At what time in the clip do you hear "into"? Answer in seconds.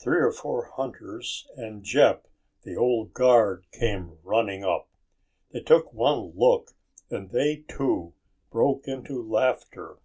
8.86-9.20